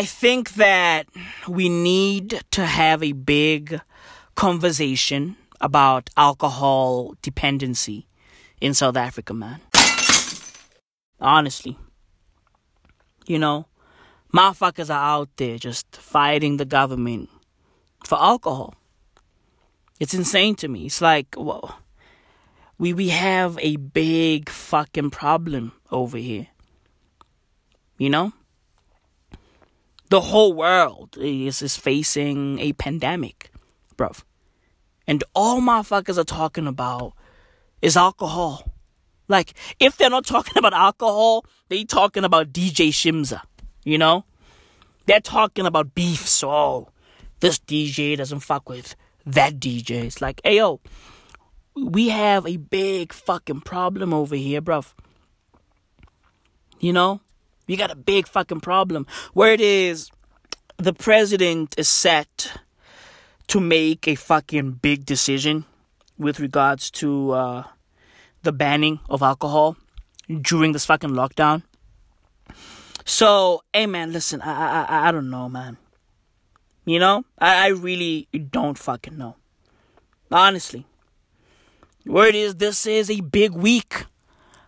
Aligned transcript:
I 0.00 0.04
think 0.06 0.54
that 0.54 1.08
we 1.46 1.68
need 1.68 2.42
to 2.52 2.64
have 2.64 3.02
a 3.02 3.12
big 3.12 3.82
conversation 4.34 5.36
about 5.60 6.08
alcohol 6.16 7.16
dependency 7.20 8.06
in 8.62 8.72
South 8.72 8.96
Africa, 8.96 9.34
man. 9.34 9.60
Honestly. 11.20 11.76
You 13.26 13.38
know, 13.38 13.66
motherfuckers 14.32 14.88
are 14.88 15.18
out 15.18 15.28
there 15.36 15.58
just 15.58 15.94
fighting 15.94 16.56
the 16.56 16.64
government 16.64 17.28
for 18.06 18.18
alcohol. 18.18 18.76
It's 19.98 20.14
insane 20.14 20.54
to 20.56 20.68
me. 20.68 20.86
It's 20.86 21.02
like, 21.02 21.34
well, 21.36 21.78
we 22.78 22.94
we 22.94 23.10
have 23.10 23.58
a 23.60 23.76
big 23.76 24.48
fucking 24.48 25.10
problem 25.10 25.72
over 25.90 26.16
here. 26.16 26.46
You 27.98 28.08
know? 28.08 28.32
The 30.10 30.20
whole 30.20 30.52
world 30.52 31.16
is, 31.18 31.62
is 31.62 31.76
facing 31.76 32.58
a 32.58 32.72
pandemic, 32.72 33.50
bruv. 33.96 34.24
And 35.06 35.22
all 35.34 35.60
motherfuckers 35.60 36.18
are 36.18 36.24
talking 36.24 36.66
about 36.66 37.12
is 37.80 37.96
alcohol. 37.96 38.72
Like, 39.28 39.54
if 39.78 39.96
they're 39.96 40.10
not 40.10 40.26
talking 40.26 40.58
about 40.58 40.74
alcohol, 40.74 41.46
they 41.68 41.84
talking 41.84 42.24
about 42.24 42.52
DJ 42.52 42.88
Shimza, 42.88 43.42
you 43.84 43.98
know? 43.98 44.24
They're 45.06 45.20
talking 45.20 45.64
about 45.64 45.94
beef, 45.94 46.26
so 46.28 46.88
this 47.38 47.60
DJ 47.60 48.16
doesn't 48.16 48.40
fuck 48.40 48.68
with 48.68 48.96
that 49.26 49.60
DJ. 49.60 50.04
It's 50.04 50.20
like, 50.20 50.40
hey 50.42 50.56
yo, 50.56 50.80
we 51.76 52.08
have 52.08 52.46
a 52.46 52.56
big 52.56 53.12
fucking 53.12 53.60
problem 53.60 54.12
over 54.12 54.34
here, 54.34 54.60
bruv. 54.60 54.92
You 56.80 56.92
know? 56.92 57.20
We 57.70 57.76
got 57.76 57.92
a 57.92 57.94
big 57.94 58.26
fucking 58.26 58.62
problem. 58.62 59.06
Where 59.32 59.52
it 59.52 59.60
is, 59.60 60.10
the 60.76 60.92
president 60.92 61.76
is 61.78 61.88
set 61.88 62.58
to 63.46 63.60
make 63.60 64.08
a 64.08 64.16
fucking 64.16 64.72
big 64.82 65.06
decision 65.06 65.66
with 66.18 66.40
regards 66.40 66.90
to 66.90 67.30
uh, 67.30 67.62
the 68.42 68.50
banning 68.50 68.98
of 69.08 69.22
alcohol 69.22 69.76
during 70.42 70.72
this 70.72 70.84
fucking 70.84 71.10
lockdown. 71.10 71.62
So, 73.04 73.62
hey 73.72 73.86
man, 73.86 74.12
listen, 74.12 74.40
I 74.42 74.82
I 74.82 75.08
I 75.08 75.12
don't 75.12 75.30
know, 75.30 75.48
man. 75.48 75.76
You 76.84 76.98
know, 76.98 77.24
I, 77.38 77.66
I 77.66 77.68
really 77.68 78.26
don't 78.50 78.76
fucking 78.76 79.16
know. 79.16 79.36
Honestly. 80.32 80.86
Word 82.04 82.34
is 82.34 82.56
this 82.56 82.84
is 82.84 83.08
a 83.08 83.20
big 83.20 83.52
week 83.52 84.06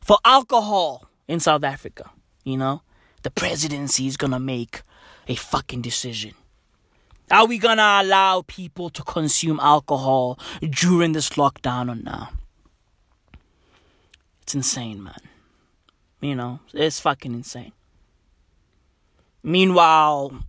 for 0.00 0.18
alcohol 0.24 1.08
in 1.28 1.38
South 1.38 1.62
Africa. 1.62 2.10
You 2.42 2.56
know, 2.56 2.82
the 3.22 3.30
presidency 3.30 4.06
is 4.06 4.16
gonna 4.16 4.40
make 4.40 4.82
a 5.26 5.34
fucking 5.34 5.82
decision. 5.82 6.34
Are 7.30 7.46
we 7.46 7.58
gonna 7.58 8.00
allow 8.02 8.42
people 8.46 8.88
to 8.90 9.02
consume 9.02 9.60
alcohol 9.60 10.38
during 10.60 11.12
this 11.12 11.30
lockdown 11.30 11.92
or 11.92 12.02
not? 12.02 12.32
It's 14.42 14.54
insane, 14.54 15.02
man. 15.02 15.20
You 16.20 16.34
know, 16.34 16.60
it's 16.72 17.00
fucking 17.00 17.34
insane. 17.34 17.72
Meanwhile, 19.42 20.42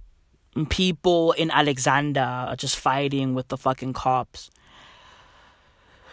people 0.70 1.34
in 1.34 1.52
Alexandra 1.52 2.48
are 2.50 2.56
just 2.56 2.78
fighting 2.78 3.36
with 3.36 3.50
the 3.50 3.58
fucking 3.58 3.94
cops. 3.94 4.50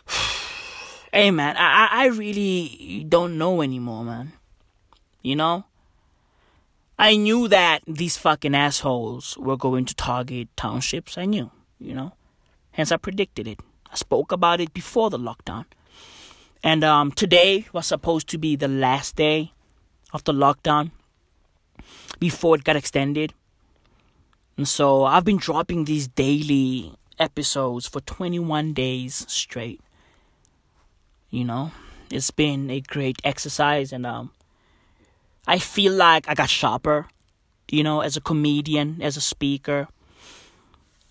hey 1.12 1.30
man, 1.30 1.56
I 1.56 1.88
I 1.92 2.06
really 2.06 3.06
don't 3.08 3.38
know 3.38 3.62
anymore, 3.62 4.04
man. 4.04 4.32
You 5.22 5.36
know? 5.36 5.64
I 6.98 7.16
knew 7.16 7.46
that 7.48 7.82
these 7.86 8.16
fucking 8.16 8.54
assholes 8.54 9.36
were 9.38 9.56
going 9.56 9.84
to 9.84 9.94
target 9.94 10.48
townships. 10.56 11.18
I 11.18 11.26
knew, 11.26 11.50
you 11.78 11.94
know. 11.94 12.12
Hence 12.70 12.90
I 12.90 12.96
predicted 12.96 13.46
it. 13.46 13.60
I 13.90 13.96
spoke 13.96 14.32
about 14.32 14.60
it 14.60 14.72
before 14.72 15.10
the 15.10 15.18
lockdown. 15.18 15.66
And 16.62 16.82
um 16.82 17.12
today 17.12 17.66
was 17.72 17.86
supposed 17.86 18.28
to 18.28 18.38
be 18.38 18.56
the 18.56 18.68
last 18.68 19.16
day 19.16 19.52
of 20.12 20.24
the 20.24 20.32
lockdown 20.32 20.90
before 22.18 22.56
it 22.56 22.64
got 22.64 22.76
extended. 22.76 23.34
And 24.56 24.66
so 24.66 25.04
I've 25.04 25.24
been 25.24 25.36
dropping 25.36 25.84
these 25.84 26.08
daily 26.08 26.94
episodes 27.18 27.86
for 27.86 28.00
21 28.00 28.72
days 28.72 29.26
straight. 29.28 29.80
You 31.30 31.44
know, 31.44 31.72
it's 32.10 32.30
been 32.30 32.70
a 32.70 32.80
great 32.80 33.20
exercise 33.22 33.92
and 33.92 34.06
um 34.06 34.32
I 35.46 35.58
feel 35.58 35.92
like 35.92 36.28
I 36.28 36.34
got 36.34 36.50
sharper, 36.50 37.06
you 37.70 37.82
know, 37.82 38.00
as 38.00 38.16
a 38.16 38.20
comedian, 38.20 39.00
as 39.00 39.16
a 39.16 39.20
speaker. 39.20 39.88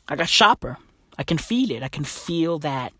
I 0.08 0.16
got 0.16 0.30
sharper. 0.30 0.78
I 1.18 1.24
can 1.24 1.38
feel 1.38 1.72
it. 1.72 1.84
I 1.84 1.88
can 1.88 2.04
feel 2.04 2.60
that 2.60 2.94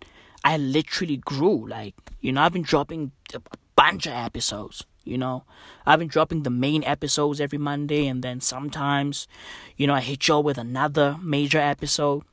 I 0.44 0.58
literally 0.58 1.18
grew. 1.18 1.68
Like, 1.68 1.96
you 2.22 2.32
know, 2.32 2.42
I've 2.42 2.54
been 2.54 2.62
dropping 2.62 3.12
a 3.34 3.42
bunch 3.76 4.06
of 4.06 4.14
episodes, 4.14 4.86
you 5.04 5.18
know. 5.18 5.44
I've 5.86 6.00
been 6.00 6.08
dropping 6.08 6.44
the 6.44 6.50
main 6.50 6.84
episodes 6.84 7.42
every 7.42 7.58
Monday, 7.58 8.08
and 8.08 8.24
then 8.24 8.40
sometimes, 8.40 9.28
you 9.76 9.88
know, 9.88 9.94
I 9.94 10.02
hit 10.02 10.28
y'all 10.28 10.44
with 10.44 10.58
another 10.58 11.18
major 11.22 11.60
episode, 11.60 12.24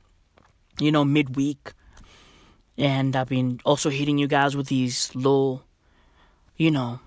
you 0.79 0.91
know, 0.91 1.03
midweek. 1.03 1.73
And 2.77 3.15
I've 3.15 3.29
been 3.29 3.59
also 3.65 3.89
hitting 3.89 4.17
you 4.17 4.27
guys 4.27 4.55
with 4.55 4.67
these 4.67 5.13
little, 5.13 5.63
you 6.55 6.71
know, 6.71 6.99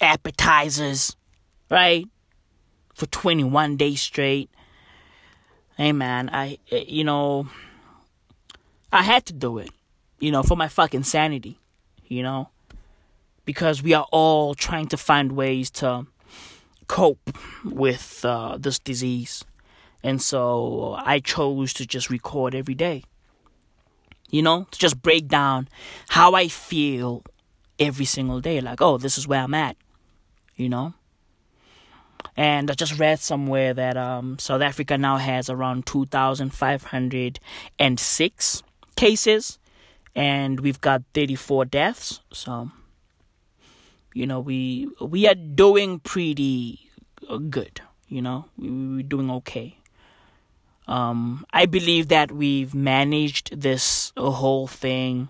appetizers, 0.00 1.16
right? 1.70 2.06
For 2.94 3.06
21 3.06 3.76
days 3.76 4.00
straight. 4.00 4.50
Hey 5.76 5.92
man, 5.92 6.30
I, 6.32 6.58
you 6.70 7.04
know, 7.04 7.48
I 8.92 9.02
had 9.02 9.26
to 9.26 9.32
do 9.32 9.58
it, 9.58 9.70
you 10.18 10.32
know, 10.32 10.42
for 10.42 10.56
my 10.56 10.68
fucking 10.68 11.04
sanity, 11.04 11.60
you 12.06 12.22
know, 12.22 12.48
because 13.44 13.82
we 13.82 13.94
are 13.94 14.06
all 14.10 14.54
trying 14.54 14.88
to 14.88 14.96
find 14.96 15.32
ways 15.32 15.70
to 15.70 16.06
cope 16.88 17.36
with 17.64 18.24
uh, 18.24 18.56
this 18.58 18.78
disease. 18.78 19.44
And 20.02 20.20
so 20.20 20.96
I 20.98 21.20
chose 21.20 21.72
to 21.74 21.86
just 21.86 22.10
record 22.10 22.54
every 22.54 22.74
day, 22.74 23.04
you 24.30 24.42
know, 24.42 24.66
to 24.70 24.78
just 24.78 25.00
break 25.00 25.28
down 25.28 25.68
how 26.08 26.34
I 26.34 26.48
feel 26.48 27.22
every 27.78 28.04
single 28.04 28.40
day. 28.40 28.60
Like, 28.60 28.80
oh, 28.80 28.98
this 28.98 29.18
is 29.18 29.28
where 29.28 29.42
I'm 29.42 29.54
at 29.54 29.76
you 30.58 30.68
know. 30.68 30.92
And 32.36 32.70
I 32.70 32.74
just 32.74 32.98
read 32.98 33.20
somewhere 33.20 33.72
that 33.74 33.96
um, 33.96 34.38
South 34.38 34.60
Africa 34.60 34.98
now 34.98 35.16
has 35.16 35.48
around 35.48 35.86
2,506 35.86 38.62
cases, 38.96 39.58
and 40.14 40.60
we've 40.60 40.80
got 40.80 41.02
34 41.14 41.64
deaths. 41.64 42.20
So, 42.32 42.70
you 44.14 44.26
know, 44.26 44.40
we 44.40 44.88
we 45.00 45.26
are 45.26 45.34
doing 45.34 46.00
pretty 46.00 46.90
good. 47.50 47.80
You 48.08 48.20
know, 48.22 48.46
we, 48.56 48.70
we're 48.70 49.02
doing 49.02 49.30
okay. 49.30 49.76
Um, 50.86 51.44
I 51.52 51.66
believe 51.66 52.08
that 52.08 52.32
we've 52.32 52.74
managed 52.74 53.60
this 53.60 54.14
whole 54.16 54.66
thing 54.66 55.28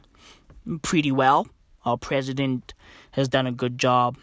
pretty 0.82 1.10
well. 1.10 1.48
Our 1.84 1.98
president 1.98 2.74
has 3.12 3.28
done 3.28 3.46
a 3.46 3.52
good 3.52 3.78
job 3.78 4.16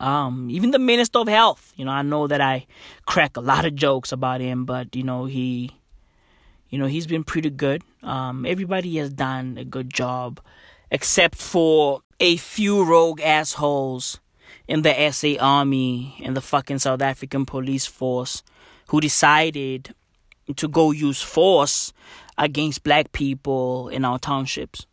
um, 0.00 0.48
even 0.50 0.70
the 0.70 0.78
Minister 0.78 1.18
of 1.20 1.28
Health, 1.28 1.72
you 1.76 1.84
know, 1.84 1.90
I 1.90 2.02
know 2.02 2.26
that 2.26 2.40
I 2.40 2.66
crack 3.06 3.36
a 3.36 3.40
lot 3.40 3.66
of 3.66 3.74
jokes 3.74 4.12
about 4.12 4.40
him, 4.40 4.64
but 4.64 4.96
you 4.96 5.02
know, 5.02 5.26
he 5.26 5.70
you 6.70 6.78
know, 6.78 6.86
he's 6.86 7.06
been 7.06 7.24
pretty 7.24 7.50
good. 7.50 7.82
Um, 8.02 8.46
everybody 8.46 8.96
has 8.96 9.10
done 9.10 9.58
a 9.58 9.64
good 9.64 9.92
job 9.92 10.40
except 10.90 11.36
for 11.36 12.02
a 12.18 12.36
few 12.36 12.84
rogue 12.84 13.20
assholes 13.20 14.20
in 14.66 14.82
the 14.82 15.10
SA 15.10 15.34
army 15.40 16.16
and 16.24 16.36
the 16.36 16.40
fucking 16.40 16.78
South 16.78 17.02
African 17.02 17.44
police 17.44 17.86
force 17.86 18.42
who 18.88 19.00
decided 19.00 19.94
to 20.56 20.68
go 20.68 20.92
use 20.92 21.20
force 21.20 21.92
against 22.38 22.84
black 22.84 23.12
people 23.12 23.88
in 23.88 24.04
our 24.04 24.18
townships. 24.18 24.86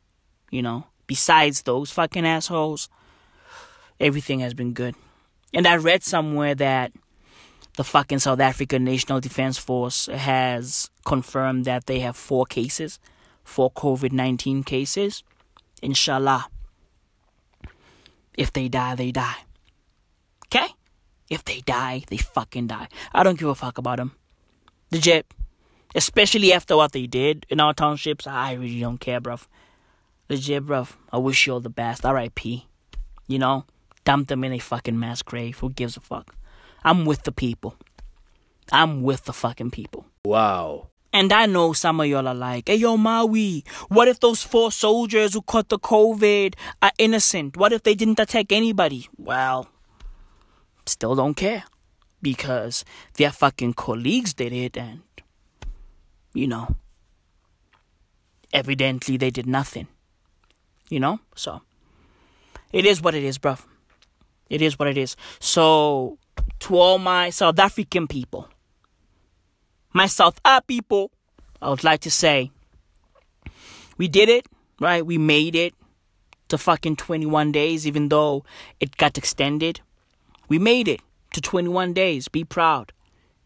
You 0.51 0.61
know, 0.61 0.87
besides 1.05 1.61
those 1.63 1.91
fucking 1.91 2.25
assholes, 2.25 2.89
everything 3.99 4.39
has 4.39 4.53
been 4.53 4.73
good. 4.73 4.95
And 5.53 5.67
I 5.67 5.75
read 5.77 6.03
somewhere 6.03 6.55
that 6.55 6.91
the 7.77 7.83
fucking 7.83 8.19
South 8.19 8.39
African 8.39 8.83
National 8.83 9.19
Defense 9.19 9.57
Force 9.57 10.07
has 10.07 10.89
confirmed 11.05 11.65
that 11.65 11.85
they 11.85 11.99
have 11.99 12.17
four 12.17 12.45
cases, 12.45 12.99
four 13.43 13.71
COVID 13.71 14.11
19 14.11 14.63
cases. 14.63 15.23
Inshallah. 15.81 16.47
If 18.35 18.51
they 18.51 18.67
die, 18.67 18.95
they 18.95 19.11
die. 19.11 19.45
Okay? 20.45 20.67
If 21.29 21.43
they 21.45 21.61
die, 21.61 22.03
they 22.07 22.17
fucking 22.17 22.67
die. 22.67 22.87
I 23.13 23.23
don't 23.23 23.37
give 23.37 23.49
a 23.49 23.55
fuck 23.55 23.77
about 23.77 23.97
them. 23.97 24.15
Legit. 24.91 25.25
Especially 25.95 26.53
after 26.53 26.75
what 26.75 26.91
they 26.91 27.07
did 27.07 27.45
in 27.49 27.59
our 27.59 27.73
townships, 27.73 28.27
I 28.27 28.53
really 28.53 28.79
don't 28.79 28.99
care, 28.99 29.19
bruv. 29.19 29.47
Legit, 30.29 30.65
bruv. 30.65 30.95
I 31.11 31.17
wish 31.17 31.47
you 31.47 31.53
all 31.53 31.59
the 31.59 31.69
best. 31.69 32.05
R.I.P. 32.05 32.67
You 33.27 33.39
know? 33.39 33.65
Dump 34.07 34.29
them 34.29 34.45
in 34.45 34.53
a 34.53 34.57
fucking 34.57 34.97
mass 34.97 35.21
grave. 35.21 35.59
Who 35.59 35.69
gives 35.69 35.97
a 35.97 35.99
fuck? 35.99 36.33
I'm 36.85 37.03
with 37.03 37.23
the 37.23 37.33
people. 37.33 37.75
I'm 38.71 39.03
with 39.03 39.25
the 39.25 39.33
fucking 39.33 39.71
people. 39.71 40.05
Wow. 40.23 40.87
And 41.11 41.33
I 41.33 41.45
know 41.45 41.73
some 41.73 41.99
of 41.99 42.07
y'all 42.07 42.25
are 42.25 42.33
like, 42.33 42.69
hey, 42.69 42.75
yo, 42.75 42.95
Maui, 42.95 43.65
what 43.89 44.07
if 44.07 44.21
those 44.21 44.43
four 44.43 44.71
soldiers 44.71 45.33
who 45.33 45.41
caught 45.41 45.67
the 45.67 45.77
COVID 45.77 46.55
are 46.81 46.93
innocent? 46.97 47.57
What 47.57 47.73
if 47.73 47.83
they 47.83 47.95
didn't 47.95 48.19
attack 48.19 48.53
anybody? 48.53 49.09
Well, 49.17 49.67
still 50.85 51.15
don't 51.15 51.35
care 51.35 51.65
because 52.21 52.85
their 53.15 53.31
fucking 53.31 53.73
colleagues 53.73 54.33
did 54.33 54.53
it 54.53 54.77
and, 54.77 55.01
you 56.33 56.47
know, 56.47 56.75
evidently 58.53 59.17
they 59.17 59.31
did 59.31 59.47
nothing. 59.47 59.87
You 60.89 61.01
know? 61.01 61.19
So, 61.35 61.61
it 62.71 62.85
is 62.85 63.01
what 63.01 63.13
it 63.13 63.25
is, 63.25 63.37
bruv. 63.37 63.65
It 64.49 64.61
is 64.61 64.79
what 64.79 64.87
it 64.87 64.97
is. 64.97 65.15
So, 65.39 66.17
to 66.59 66.77
all 66.77 66.99
my 66.99 67.29
South 67.29 67.59
African 67.59 68.07
people, 68.07 68.49
my 69.93 70.07
South 70.07 70.39
A 70.45 70.61
people, 70.61 71.11
I 71.61 71.69
would 71.69 71.83
like 71.83 72.01
to 72.01 72.11
say, 72.11 72.51
we 73.97 74.07
did 74.07 74.29
it, 74.29 74.47
right? 74.79 75.05
We 75.05 75.17
made 75.17 75.55
it 75.55 75.73
to 76.49 76.57
fucking 76.57 76.95
21 76.95 77.51
days, 77.51 77.85
even 77.85 78.09
though 78.09 78.45
it 78.79 78.97
got 78.97 79.17
extended. 79.17 79.81
We 80.47 80.59
made 80.59 80.87
it 80.87 81.01
to 81.33 81.41
21 81.41 81.93
days. 81.93 82.27
Be 82.27 82.43
proud. 82.43 82.93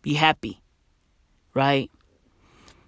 Be 0.01 0.15
happy. 0.15 0.61
Right? 1.53 1.89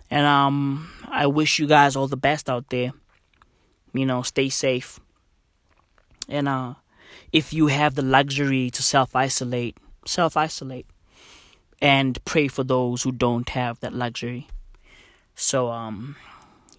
And 0.09 0.25
um 0.25 0.89
I 1.07 1.27
wish 1.27 1.59
you 1.59 1.67
guys 1.67 1.95
all 1.95 2.07
the 2.07 2.17
best 2.17 2.49
out 2.49 2.69
there. 2.69 2.91
You 3.93 4.05
know, 4.05 4.21
stay 4.21 4.49
safe. 4.49 4.99
And 6.29 6.47
uh 6.47 6.75
if 7.31 7.53
you 7.53 7.67
have 7.67 7.95
the 7.95 8.01
luxury 8.01 8.69
to 8.69 8.81
self-isolate, 8.81 9.77
self-isolate 10.05 10.85
and 11.81 12.23
pray 12.23 12.47
for 12.47 12.63
those 12.63 13.03
who 13.03 13.11
don't 13.11 13.49
have 13.49 13.79
that 13.81 13.93
luxury. 13.93 14.47
So 15.35 15.69
um, 15.69 16.15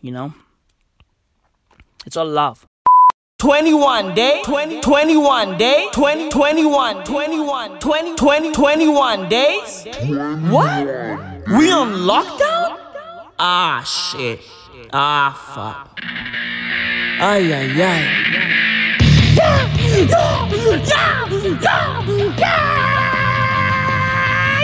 you 0.01 0.13
know, 0.13 0.35
it's 2.07 2.17
all 2.17 2.27
love. 2.27 2.67
21 3.39 4.15
day 4.15 4.41
20 4.45 4.81
21 4.81 5.59
day 5.59 5.89
20 5.93 6.31
21 6.31 7.05
21 7.05 7.79
20 7.79 8.15
20 8.17 8.53
21 8.53 9.29
days. 9.29 9.85
What? 10.49 10.87
We 11.49 11.71
on 11.71 11.93
lockdown? 12.09 12.79
Ah 13.39 13.83
shit. 13.85 14.41
Ah 14.95 15.33
fuck. 15.55 15.99
Ay 17.21 17.53
ay 17.53 17.83
ay 17.83 18.24
yeah 19.35 19.59
yeah 19.95 20.49
yeah 20.91 21.85
yeah 22.39 22.65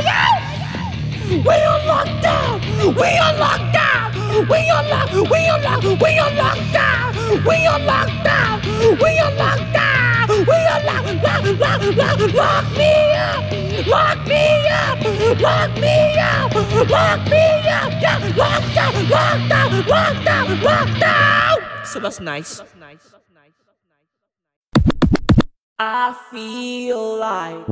yeah 0.06 0.28
we 1.30 1.56
on 1.70 1.80
lockdown 1.90 2.58
we 2.80 3.08
on 3.26 3.34
lockdown 3.36 4.08
we 4.48 4.58
on 4.70 4.84
lock 4.88 5.10
we 5.12 5.40
on 5.48 5.62
lock 5.62 5.82
we 5.82 6.18
on 6.18 6.32
lockdown 6.42 7.08
we 7.46 7.56
on 7.66 7.82
lockdown 7.82 8.56
we 9.02 9.10
on 9.18 9.32
lockdown 9.36 10.28
we 10.30 10.58
on 10.74 10.82
lock 10.86 11.04
lock 11.20 11.42
lock 11.60 11.80
lock 11.96 12.20
lock 12.34 12.66
me 12.76 12.90
up 13.14 13.86
lock 13.86 14.18
me 14.26 14.42
up 14.68 14.98
lock 15.40 15.70
me 15.80 15.94
up 16.18 16.54
lock 16.90 17.20
me 17.28 17.42
up 17.68 17.90
yeah 18.00 18.18
lockdown 18.40 18.92
lockdown 19.14 19.70
lockdown 19.82 20.46
lockdown 20.62 21.86
so 21.86 22.00
that's 22.00 22.20
nice 22.20 22.62
I 25.82 26.14
feel 26.30 27.16
like 27.16 27.66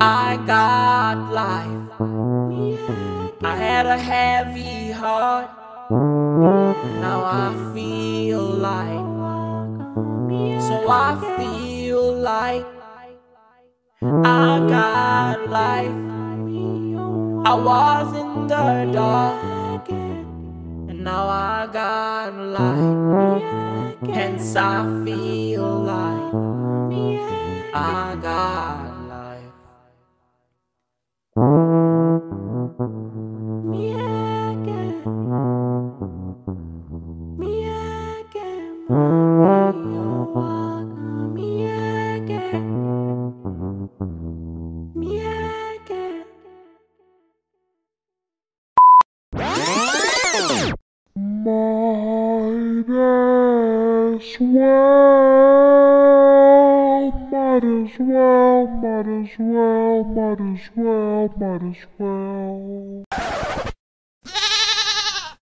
I 0.00 0.42
got 0.46 1.30
life. 1.30 2.00
I 3.42 3.54
had 3.54 3.84
a 3.84 3.98
heavy 3.98 4.92
heart. 4.92 5.50
Now 5.90 7.22
I 7.22 7.74
feel 7.74 8.40
like. 8.40 9.04
So 10.62 10.88
I 10.88 11.20
feel 11.36 12.14
like 12.14 12.64
I 14.00 14.58
got 14.70 15.50
life. 15.50 16.00
I 17.44 17.54
was 17.54 18.16
in 18.16 18.46
the 18.46 18.90
dark. 18.90 19.51
Now 21.02 21.26
I 21.26 21.66
got 21.66 22.32
light. 22.36 23.96
Hence 24.08 24.54
I 24.54 24.84
feel 25.04 25.80
like 25.80 26.32
I 27.74 28.16
got 28.22 28.81
well, 54.42 56.02
might 57.30 57.64
as 57.64 57.98
well, 57.98 58.66
might 58.66 59.06
as 59.06 59.30
well, 59.38 60.04
might 60.04 60.40
as 60.40 60.70
well, 60.74 61.28
might 61.38 61.62
as 61.62 61.76
well. 61.98 62.31